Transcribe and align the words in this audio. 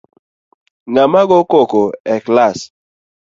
Ng’ama 0.91 1.21
go 1.29 1.37
koko 1.51 1.83
e 2.13 2.15
klass 2.25 2.57